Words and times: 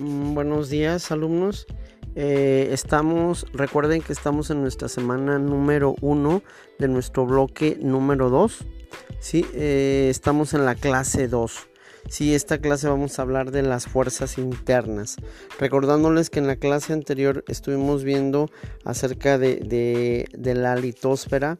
Mm, 0.00 0.32
buenos 0.32 0.70
días 0.70 1.10
alumnos. 1.10 1.66
Eh, 2.14 2.70
estamos, 2.72 3.46
recuerden 3.52 4.00
que 4.00 4.14
estamos 4.14 4.48
en 4.48 4.62
nuestra 4.62 4.88
semana 4.88 5.38
número 5.38 5.94
1 6.00 6.42
de 6.78 6.88
nuestro 6.88 7.26
bloque 7.26 7.76
número 7.82 8.30
2. 8.30 8.64
Sí, 9.18 9.44
eh, 9.52 10.08
estamos 10.08 10.54
en 10.54 10.64
la 10.64 10.74
clase 10.74 11.28
2. 11.28 11.68
Sí, 12.08 12.34
esta 12.34 12.62
clase 12.62 12.88
vamos 12.88 13.18
a 13.18 13.22
hablar 13.22 13.50
de 13.50 13.60
las 13.60 13.84
fuerzas 13.84 14.38
internas. 14.38 15.16
Recordándoles 15.58 16.30
que 16.30 16.38
en 16.38 16.46
la 16.46 16.56
clase 16.56 16.94
anterior 16.94 17.44
estuvimos 17.46 18.02
viendo 18.02 18.50
acerca 18.86 19.36
de, 19.36 20.26
de 20.32 20.54
la 20.54 20.76
litosfera 20.76 21.58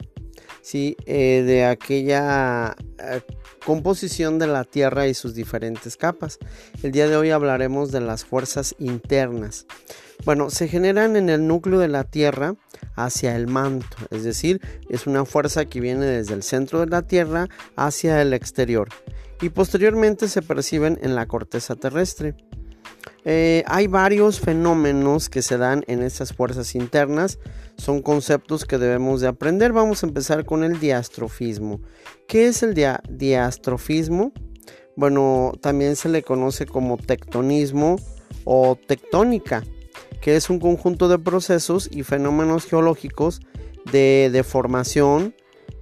¿sí? 0.61 0.95
Eh, 1.05 1.43
de 1.45 1.65
aquella 1.65 2.75
eh, 2.99 3.21
composición 3.65 4.39
de 4.39 4.47
la 4.47 4.63
Tierra 4.63 5.07
y 5.07 5.13
sus 5.13 5.35
diferentes 5.35 5.97
capas. 5.97 6.39
El 6.83 6.91
día 6.91 7.07
de 7.07 7.15
hoy 7.15 7.31
hablaremos 7.31 7.91
de 7.91 8.01
las 8.01 8.25
fuerzas 8.25 8.75
internas. 8.79 9.65
Bueno, 10.23 10.49
se 10.49 10.67
generan 10.67 11.15
en 11.15 11.29
el 11.29 11.47
núcleo 11.47 11.79
de 11.79 11.87
la 11.87 12.03
Tierra 12.03 12.55
hacia 12.95 13.35
el 13.35 13.47
manto, 13.47 13.97
es 14.11 14.23
decir, 14.23 14.61
es 14.89 15.07
una 15.07 15.25
fuerza 15.25 15.65
que 15.65 15.79
viene 15.79 16.05
desde 16.05 16.35
el 16.35 16.43
centro 16.43 16.79
de 16.79 16.87
la 16.87 17.01
Tierra 17.01 17.47
hacia 17.75 18.21
el 18.21 18.33
exterior 18.33 18.89
y 19.41 19.49
posteriormente 19.49 20.27
se 20.27 20.41
perciben 20.41 20.99
en 21.01 21.15
la 21.15 21.25
corteza 21.25 21.75
terrestre. 21.75 22.35
Eh, 23.23 23.63
hay 23.67 23.87
varios 23.87 24.39
fenómenos 24.39 25.29
que 25.29 25.41
se 25.41 25.57
dan 25.57 25.83
en 25.87 26.01
estas 26.01 26.33
fuerzas 26.33 26.75
internas. 26.75 27.39
Son 27.77 28.01
conceptos 28.01 28.65
que 28.65 28.77
debemos 28.77 29.21
de 29.21 29.27
aprender. 29.27 29.73
Vamos 29.73 30.03
a 30.03 30.07
empezar 30.07 30.45
con 30.45 30.63
el 30.63 30.79
diastrofismo. 30.79 31.81
¿Qué 32.27 32.47
es 32.47 32.63
el 32.63 32.73
diastrofismo? 33.09 34.33
Bueno, 34.95 35.53
también 35.61 35.95
se 35.95 36.09
le 36.09 36.23
conoce 36.23 36.65
como 36.65 36.97
tectonismo 36.97 37.97
o 38.43 38.77
tectónica, 38.87 39.63
que 40.21 40.35
es 40.35 40.49
un 40.49 40.59
conjunto 40.59 41.07
de 41.07 41.19
procesos 41.19 41.89
y 41.91 42.03
fenómenos 42.03 42.65
geológicos 42.65 43.41
de 43.91 44.29
deformación, 44.31 45.33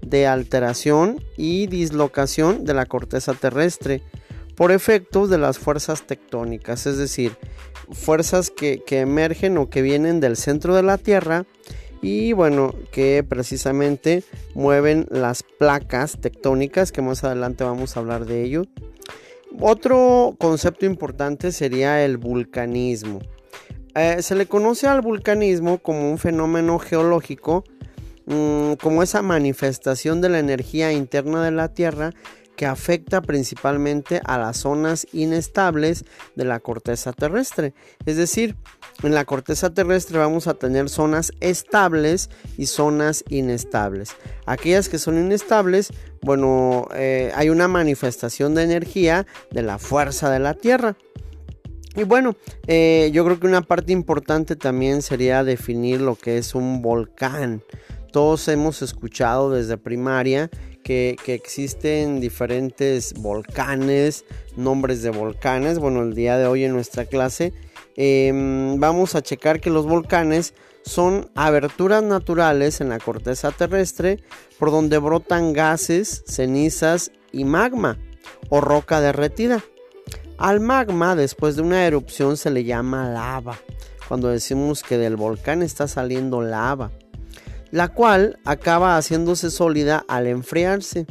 de 0.01 0.27
alteración 0.27 1.23
y 1.37 1.67
dislocación 1.67 2.63
de 2.63 2.73
la 2.73 2.85
corteza 2.85 3.33
terrestre 3.33 4.03
por 4.59 4.73
efectos 4.73 5.29
de 5.29 5.37
las 5.37 5.57
fuerzas 5.57 6.05
tectónicas, 6.05 6.85
es 6.85 6.97
decir, 6.97 7.37
fuerzas 7.93 8.51
que, 8.51 8.83
emergen 8.89 9.57
o 9.57 9.69
que 9.69 9.81
vienen 9.81 10.19
del 10.19 10.35
centro 10.35 10.75
de 10.75 10.83
la 10.83 10.97
Tierra 10.97 11.45
y 12.01 12.33
bueno, 12.33 12.75
que 12.91 13.23
precisamente 13.27 14.21
mueven 14.55 15.07
las 15.11 15.43
placas 15.43 16.17
tectónicas, 16.19 16.91
que 16.91 17.01
más 17.01 17.23
adelante 17.23 17.63
vamos 17.63 17.95
a 17.95 18.01
hablar 18.01 18.25
de 18.25 18.43
ello. 18.43 18.63
Otro 19.61 20.35
concepto 20.37 20.85
importante 20.85 21.53
sería 21.53 22.03
el 22.03 22.17
vulcanismo. 22.17 23.19
Eh, 23.95 24.21
se 24.21 24.35
le 24.35 24.45
conoce 24.45 24.87
al 24.87 24.99
vulcanismo 24.99 25.77
como 25.77 26.11
un 26.11 26.17
fenómeno 26.17 26.79
geológico, 26.79 27.63
mm, 28.25 28.73
como 28.73 29.03
esa 29.03 29.21
manifestación 29.21 30.19
de 30.19 30.27
la 30.27 30.39
energía 30.39 30.91
interna 30.91 31.45
de 31.45 31.51
la 31.51 31.69
Tierra 31.69 32.11
que 32.59 32.65
afecta 32.65 33.21
principalmente 33.21 34.19
a 34.25 34.37
las 34.37 34.57
zonas 34.57 35.07
inestables 35.13 36.03
de 36.35 36.43
la 36.43 36.59
corteza 36.59 37.13
terrestre. 37.13 37.73
Es 38.05 38.17
decir, 38.17 38.57
en 39.01 39.13
la 39.13 39.23
corteza 39.23 39.73
terrestre 39.73 40.17
vamos 40.17 40.45
a 40.47 40.55
tener 40.55 40.89
zonas 40.89 41.31
estables 41.39 42.29
y 42.57 42.65
zonas 42.65 43.23
inestables. 43.29 44.09
Aquellas 44.45 44.89
que 44.89 44.99
son 44.99 45.17
inestables, 45.17 45.93
bueno, 46.21 46.89
eh, 46.95 47.31
hay 47.33 47.49
una 47.49 47.69
manifestación 47.69 48.55
de 48.55 48.63
energía 48.63 49.25
de 49.51 49.61
la 49.61 49.77
fuerza 49.77 50.29
de 50.29 50.39
la 50.39 50.53
Tierra. 50.53 50.97
Y 51.95 52.03
bueno, 52.03 52.35
eh, 52.67 53.09
yo 53.13 53.23
creo 53.23 53.39
que 53.39 53.47
una 53.47 53.61
parte 53.61 53.93
importante 53.93 54.57
también 54.57 55.01
sería 55.01 55.45
definir 55.45 56.01
lo 56.01 56.17
que 56.17 56.37
es 56.37 56.55
un 56.55 56.81
volcán. 56.81 57.63
Todos 58.11 58.49
hemos 58.49 58.81
escuchado 58.81 59.51
desde 59.51 59.77
primaria 59.77 60.49
que, 60.83 61.17
existen 61.27 62.19
diferentes 62.19 63.13
volcanes, 63.13 64.25
nombres 64.55 65.01
de 65.01 65.09
volcanes. 65.09 65.79
Bueno, 65.79 66.01
el 66.03 66.13
día 66.13 66.37
de 66.37 66.47
hoy 66.47 66.63
en 66.63 66.73
nuestra 66.73 67.05
clase 67.05 67.53
em, 67.95 68.79
vamos 68.79 69.15
a 69.15 69.21
checar 69.21 69.59
que 69.59 69.69
los 69.69 69.85
volcanes 69.85 70.53
son 70.83 71.29
aberturas 71.35 72.03
naturales 72.03 72.81
en 72.81 72.89
la 72.89 72.99
corteza 72.99 73.51
terrestre 73.51 74.23
por 74.57 74.71
donde 74.71 74.97
brotan 74.97 75.53
gases, 75.53 76.23
cenizas 76.25 77.11
y 77.31 77.45
magma 77.45 77.97
o 78.49 78.61
roca 78.61 79.01
derretida. 79.01 79.63
Al 80.37 80.61
magma 80.61 81.15
después 81.15 81.55
de 81.55 81.61
una 81.61 81.85
erupción 81.85 82.37
se 82.37 82.49
le 82.49 82.63
llama 82.63 83.09
lava, 83.09 83.59
cuando 84.07 84.29
decimos 84.29 84.83
que 84.83 84.97
del 84.97 85.17
volcán 85.17 85.61
está 85.61 85.87
saliendo 85.87 86.41
lava 86.41 86.91
la 87.71 87.89
cual 87.89 88.39
acaba 88.45 88.97
haciéndose 88.97 89.51
sólida 89.51 90.03
al 90.07 90.27
enfriarse. 90.27 91.05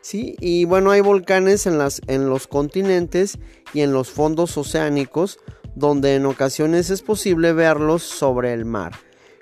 ¿sí? 0.00 0.36
Y 0.40 0.64
bueno, 0.64 0.90
hay 0.90 1.00
volcanes 1.00 1.66
en, 1.66 1.78
las, 1.78 2.00
en 2.06 2.28
los 2.28 2.46
continentes 2.46 3.38
y 3.72 3.80
en 3.80 3.92
los 3.92 4.10
fondos 4.10 4.56
oceánicos, 4.56 5.38
donde 5.74 6.16
en 6.16 6.26
ocasiones 6.26 6.90
es 6.90 7.02
posible 7.02 7.52
verlos 7.52 8.02
sobre 8.02 8.52
el 8.52 8.64
mar. 8.64 8.92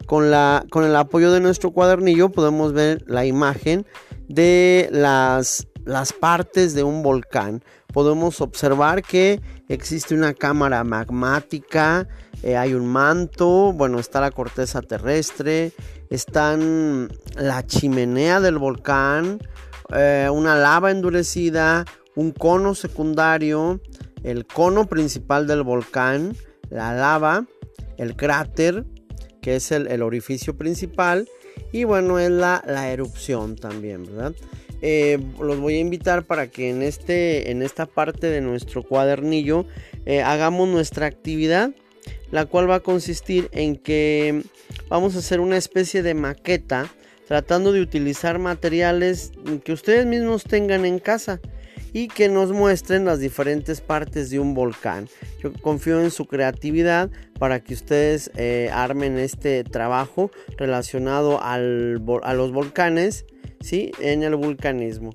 Con, 0.07 0.31
la, 0.31 0.65
con 0.71 0.85
el 0.85 0.97
apoyo 0.97 1.33
de 1.33 1.41
nuestro 1.41 1.71
cuadernillo 1.73 2.31
podemos 2.31 2.73
ver 2.73 3.05
la 3.07 3.27
imagen 3.27 3.87
de 4.29 4.89
las, 4.91 5.67
las 5.85 6.13
partes 6.13 6.75
de 6.75 6.83
un 6.83 7.03
volcán. 7.03 7.63
Podemos 7.99 8.41
observar 8.41 9.03
que 9.03 9.41
existe 9.69 10.15
una 10.15 10.33
cámara 10.33 10.85
magmática, 10.85 12.07
eh, 12.45 12.57
hay 12.57 12.73
un 12.75 12.87
manto, 12.87 13.73
bueno, 13.73 13.99
está 13.99 14.21
la 14.21 14.31
corteza 14.31 14.83
terrestre, 14.83 15.73
están 16.09 17.09
la 17.35 17.67
chimenea 17.67 18.41
del 18.41 18.59
volcán, 18.59 19.41
eh, 19.91 20.29
una 20.33 20.55
lava 20.55 20.93
endurecida, 20.93 21.87
un 22.15 22.31
cono 22.31 22.77
secundario, 22.77 23.81
el 24.23 24.47
cono 24.47 24.87
principal 24.87 25.49
del 25.49 25.65
volcán, 25.65 26.37
la 26.71 26.95
lava, 26.95 27.47
el 27.97 28.15
cráter, 28.15 28.85
que 29.43 29.57
es 29.57 29.73
el, 29.73 30.03
orificio 30.03 30.57
principal, 30.57 31.29
y 31.73 31.83
bueno, 31.83 32.21
es 32.21 32.31
la, 32.31 32.63
erupción 32.93 33.57
también, 33.57 34.05
¿verdad? 34.05 34.35
Eh, 34.81 35.19
los 35.41 35.59
voy 35.59 35.75
a 35.75 35.81
invitar 35.81 36.25
para 36.25 36.49
que 36.49 36.71
en, 36.71 36.83
este, 36.83 37.51
en 37.51 37.63
esta 37.63 37.87
parte 37.87 38.29
de 38.29 38.41
nuestro 38.41 38.83
cuadernillo 38.83 39.67
hagamos 40.25 40.69
nuestra 40.69 41.07
actividad 41.07 41.73
la 42.31 42.47
cual 42.47 42.71
va 42.71 42.77
a 42.77 42.81
consistir 42.81 43.49
en 43.53 43.77
que 43.77 44.43
vamos 44.89 45.15
a 45.15 45.19
hacer 45.19 45.41
una 45.41 45.57
especie 45.57 46.03
de 46.03 46.15
maqueta 46.15 46.89
tratando 47.27 47.73
de 47.73 47.81
utilizar 47.81 48.39
materiales 48.39 49.33
que 49.65 49.73
ustedes 49.73 50.07
mismos 50.07 50.45
tengan 50.45 50.85
en 50.85 50.99
casa 50.99 51.41
y 51.93 52.09
que 52.09 52.29
nos 52.29 52.53
muestren 52.53 53.05
las 53.05 53.21
diferentes 53.21 53.81
partes 53.81 54.31
de 54.31 54.39
un 54.39 54.55
volcán. 54.55 55.09
Yo 55.43 55.53
confío 55.53 56.01
en 56.01 56.11
su 56.11 56.27
creatividad 56.27 57.11
para 57.39 57.61
que 57.61 57.75
ustedes 57.75 58.31
eh, 58.37 58.71
armen 58.73 59.19
este 59.19 59.65
trabajo 59.65 60.31
relacionado 60.57 61.41
a 61.43 61.59
los 61.59 62.53
volcanes, 62.53 63.25
¿sí? 63.61 63.93
En 64.01 64.23
el 64.23 64.37
vulcanismo. 64.37 65.15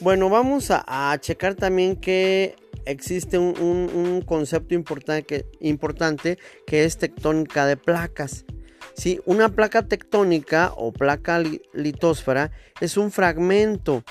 Bueno, 0.00 0.28
vamos 0.28 0.70
a, 0.70 1.16
checar 1.20 1.54
también 1.54 1.96
que 1.96 2.56
existe 2.84 3.38
un, 3.38 4.22
concepto 4.26 4.74
importante 4.74 5.24
que, 5.24 5.46
importante 5.60 6.38
que 6.66 6.84
es 6.84 6.98
tectónica 6.98 7.64
de 7.64 7.76
placas. 7.76 8.44
¿sí? 8.94 9.20
Una 9.24 9.48
placa 9.50 9.86
tectónica 9.86 10.72
o 10.76 10.92
placa 10.92 11.42
litósfera 11.72 12.50
es 12.80 12.96
un 12.96 13.12
fragmento 13.12 14.04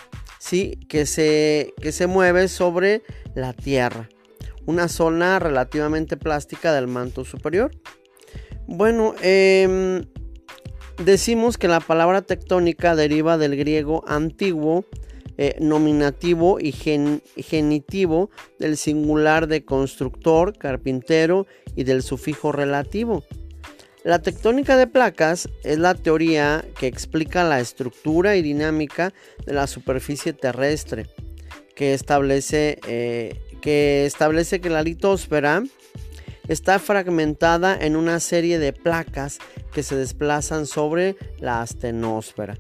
¿sí? 0.44 0.78
que, 0.90 1.06
se, 1.06 1.74
que 1.82 1.94
se 1.94 2.08
mueve 2.08 2.50
sobre 2.50 3.02
la 3.34 3.54
Tierra, 3.54 4.10
una 4.66 4.90
zona 4.90 5.40
relativamente 5.40 6.18
plástica 6.18 6.74
del 6.74 6.88
manto 6.88 7.24
superior. 7.24 7.72
Bueno, 8.68 9.16
em, 9.22 10.04
decimos 11.04 11.58
que 11.58 11.70
la 11.70 11.80
palabra 11.80 12.22
tectónica 12.22 12.96
deriva 12.96 13.38
del 13.38 13.56
griego 13.56 14.04
antiguo 14.06 14.86
eh, 15.38 15.56
nominativo 15.60 16.60
y 16.60 16.74
genitivo 16.74 18.30
del 18.60 18.78
singular 18.78 19.48
de 19.48 19.64
constructor, 19.64 20.58
carpintero 20.58 21.48
y 21.76 21.86
del 21.86 22.04
sufijo 22.04 22.52
relativo. 22.52 23.24
La 24.04 24.20
tectónica 24.20 24.76
de 24.76 24.86
placas 24.86 25.48
es 25.64 25.80
la 25.80 25.96
teoría 25.96 26.66
que 26.78 26.88
explica 26.88 27.46
la 27.46 27.62
estructura 27.62 28.36
y 28.36 28.42
dinámica 28.42 29.14
de 29.46 29.54
la 29.54 29.66
superficie 29.66 30.34
terrestre, 30.34 31.08
que 31.74 31.94
establece, 31.94 32.80
eh, 32.86 33.40
que, 33.62 34.12
que 34.62 34.70
la 34.70 34.84
litosfera 34.84 35.64
está 36.50 36.80
fragmentada 36.80 37.78
en 37.80 37.96
una 37.96 38.20
serie 38.20 38.60
de 38.60 38.74
placas 38.74 39.40
que 39.72 39.84
se 39.84 39.96
desplazan 39.96 40.66
sobre 40.66 41.16
la 41.40 41.62
astenosfera. 41.62 42.58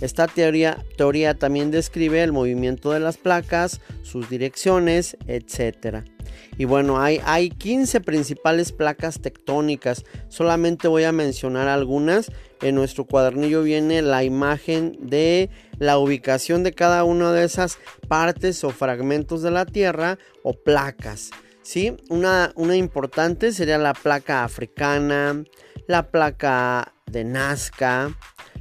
Esta 0.00 0.26
teoría, 0.26 0.84
teoría 0.96 1.34
también 1.34 1.70
describe 1.70 2.22
el 2.22 2.32
movimiento 2.32 2.92
de 2.92 3.00
las 3.00 3.16
placas, 3.16 3.80
sus 4.02 4.28
direcciones, 4.28 5.16
etc. 5.26 6.04
Y 6.58 6.64
bueno, 6.64 7.00
hay, 7.00 7.20
hay 7.24 7.50
15 7.50 8.00
principales 8.00 8.72
placas 8.72 9.20
tectónicas. 9.20 10.04
Solamente 10.28 10.88
voy 10.88 11.04
a 11.04 11.12
mencionar 11.12 11.68
algunas. 11.68 12.30
En 12.62 12.74
nuestro 12.74 13.04
cuadernillo 13.04 13.62
viene 13.62 14.00
la 14.02 14.24
imagen 14.24 14.96
de 15.00 15.50
la 15.78 15.98
ubicación 15.98 16.62
de 16.62 16.72
cada 16.72 17.04
una 17.04 17.32
de 17.32 17.44
esas 17.44 17.78
partes 18.08 18.64
o 18.64 18.70
fragmentos 18.70 19.42
de 19.42 19.50
la 19.50 19.66
Tierra 19.66 20.18
o 20.42 20.54
placas. 20.54 21.30
¿sí? 21.62 21.96
Una, 22.08 22.52
una 22.54 22.76
importante 22.76 23.52
sería 23.52 23.76
la 23.76 23.92
placa 23.92 24.44
africana, 24.44 25.44
la 25.86 26.10
placa 26.10 26.94
de 27.06 27.24
Nazca, 27.24 28.16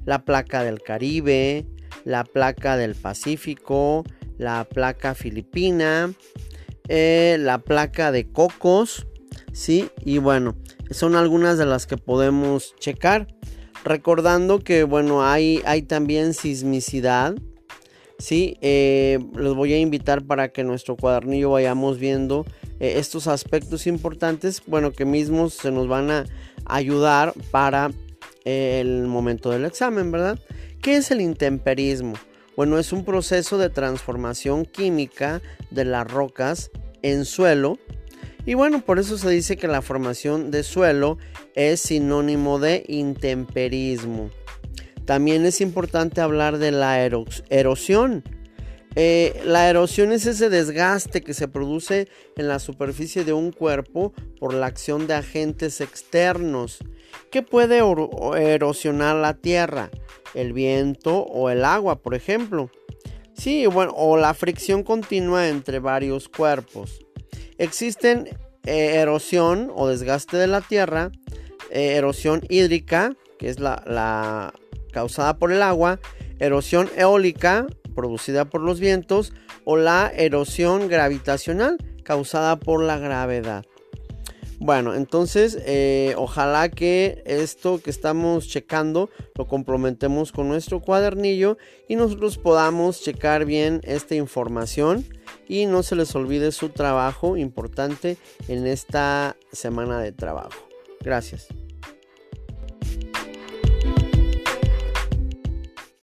la 0.05 0.23
placa 0.23 0.63
del 0.63 0.81
Caribe, 0.81 1.65
la 2.03 2.23
placa 2.23 2.77
del 2.77 2.95
Pacífico, 2.95 4.03
la 4.37 4.65
placa 4.65 5.15
filipina, 5.15 6.13
eh, 6.87 7.37
la 7.39 7.59
placa 7.59 8.11
de 8.11 8.29
cocos, 8.31 9.07
¿sí? 9.51 9.89
Y 10.03 10.19
bueno, 10.19 10.55
son 10.91 11.15
algunas 11.15 11.57
de 11.57 11.65
las 11.65 11.87
que 11.87 11.97
podemos 11.97 12.75
checar. 12.79 13.27
Recordando 13.83 14.59
que, 14.59 14.83
bueno, 14.83 15.23
hay, 15.23 15.61
hay 15.65 15.83
también 15.83 16.33
sismicidad, 16.33 17.35
¿sí? 18.17 18.57
Eh, 18.61 19.19
los 19.33 19.55
voy 19.55 19.73
a 19.73 19.79
invitar 19.79 20.25
para 20.25 20.49
que 20.49 20.61
en 20.61 20.67
nuestro 20.67 20.95
cuadernillo 20.95 21.51
vayamos 21.51 21.99
viendo 21.99 22.45
eh, 22.79 22.95
estos 22.97 23.27
aspectos 23.27 23.87
importantes, 23.87 24.61
bueno, 24.65 24.91
que 24.91 25.05
mismos 25.05 25.53
se 25.53 25.71
nos 25.71 25.87
van 25.87 26.09
a 26.09 26.25
ayudar 26.65 27.33
para 27.51 27.91
el 28.45 29.07
momento 29.07 29.51
del 29.51 29.65
examen, 29.65 30.11
¿verdad? 30.11 30.39
¿Qué 30.81 30.95
es 30.95 31.11
el 31.11 31.19
intemperismo? 31.19 32.13
Bueno, 32.55 32.79
es 32.79 32.93
un 32.93 33.03
proceso 33.03 33.57
de 33.57 33.69
transformación 33.69 34.65
química 34.65 35.41
de 35.71 35.83
las 35.83 36.09
rocas 36.09 36.71
en 37.01 37.25
suelo. 37.25 37.77
Y 38.45 38.53
bueno, 38.53 38.85
por 38.85 38.99
eso 38.99 39.17
se 39.17 39.29
dice 39.29 39.57
que 39.57 39.67
la 39.67 39.81
formación 39.81 40.51
de 40.51 40.63
suelo 40.63 41.17
es 41.55 41.81
sinónimo 41.81 42.59
de 42.59 42.85
intemperismo. 42.87 44.29
También 45.05 45.45
es 45.45 45.61
importante 45.61 46.21
hablar 46.21 46.57
de 46.57 46.71
la 46.71 47.03
erosión. 47.03 48.23
Eh, 48.95 49.41
la 49.43 49.69
erosión 49.69 50.11
es 50.11 50.25
ese 50.25 50.49
desgaste 50.49 51.21
que 51.21 51.33
se 51.33 51.47
produce 51.47 52.07
en 52.37 52.47
la 52.47 52.59
superficie 52.59 53.25
de 53.25 53.33
un 53.33 53.51
cuerpo 53.51 54.13
por 54.39 54.53
la 54.53 54.67
acción 54.67 55.05
de 55.07 55.15
agentes 55.15 55.81
externos. 55.81 56.79
¿Qué 57.31 57.41
puede 57.41 57.81
erosionar 58.35 59.17
la 59.17 59.33
tierra? 59.33 59.89
el 60.35 60.53
viento 60.53 61.23
o 61.23 61.49
el 61.49 61.65
agua, 61.65 62.01
por 62.01 62.13
ejemplo. 62.13 62.69
Sí, 63.33 63.65
bueno, 63.65 63.93
o 63.95 64.17
la 64.17 64.33
fricción 64.33 64.83
continua 64.83 65.49
entre 65.49 65.79
varios 65.79 66.29
cuerpos. 66.29 67.05
Existen 67.57 68.29
eh, 68.65 68.95
erosión 68.95 69.71
o 69.75 69.87
desgaste 69.87 70.37
de 70.37 70.47
la 70.47 70.61
tierra, 70.61 71.11
eh, 71.71 71.95
erosión 71.95 72.41
hídrica, 72.49 73.15
que 73.39 73.49
es 73.49 73.59
la, 73.59 73.83
la 73.87 74.53
causada 74.91 75.37
por 75.37 75.51
el 75.51 75.61
agua, 75.61 75.99
erosión 76.39 76.89
eólica, 76.95 77.65
producida 77.95 78.45
por 78.45 78.61
los 78.61 78.79
vientos, 78.79 79.33
o 79.63 79.77
la 79.77 80.11
erosión 80.15 80.87
gravitacional, 80.87 81.77
causada 82.03 82.59
por 82.59 82.83
la 82.83 82.99
gravedad. 82.99 83.65
Bueno, 84.59 84.95
entonces 84.95 85.57
eh, 85.65 86.13
ojalá 86.17 86.69
que 86.69 87.21
esto 87.25 87.81
que 87.81 87.89
estamos 87.89 88.47
checando 88.47 89.09
lo 89.35 89.47
complementemos 89.47 90.31
con 90.31 90.47
nuestro 90.47 90.81
cuadernillo 90.81 91.57
y 91.89 91.95
nosotros 91.95 92.37
podamos 92.37 93.01
checar 93.01 93.45
bien 93.45 93.81
esta 93.83 94.15
información 94.15 95.05
y 95.47 95.65
no 95.65 95.83
se 95.83 95.95
les 95.95 96.15
olvide 96.15 96.51
su 96.51 96.69
trabajo 96.69 97.35
importante 97.35 98.17
en 98.47 98.65
esta 98.65 99.35
semana 99.51 99.99
de 99.99 100.13
trabajo. 100.13 100.67
Gracias. 101.01 101.47